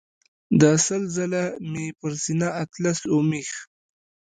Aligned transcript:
که 0.61 0.69
سل 0.85 1.03
ځله 1.15 1.43
مې 1.71 1.85
پر 1.99 2.11
سینه 2.23 2.49
اطلس 2.63 2.99
ومیښ. 3.13 3.49